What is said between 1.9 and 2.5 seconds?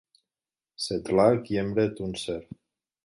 Tuncer.